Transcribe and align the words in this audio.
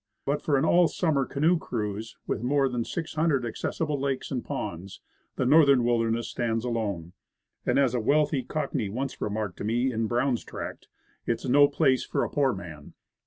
But, 0.25 0.41
for 0.41 0.57
an 0.57 0.65
all 0.65 0.87
summer 0.87 1.27
canoe 1.27 1.59
cruise, 1.59 2.17
with 2.25 2.41
more 2.41 2.67
than 2.67 2.83
600 2.83 3.45
accessible 3.45 3.99
lakes 4.01 4.31
and 4.31 4.43
ponds, 4.43 4.99
the 5.35 5.45
Northern 5.45 5.83
Wilderness 5.83 6.27
stands 6.27 6.65
alone. 6.65 7.13
And, 7.67 7.77
as 7.77 7.93
a 7.93 7.99
wealthy 7.99 8.41
cockney 8.41 8.89
once 8.89 9.21
remarked 9.21 9.57
to 9.57 9.63
me 9.63 9.91
in 9.93 10.07
Brown's 10.07 10.43
Tract, 10.43 10.87
"It's 11.27 11.45
no 11.47 11.67
place 11.67 12.03
for 12.03 12.23
a 12.23 12.31
poor 12.31 12.51
man." 12.51 12.95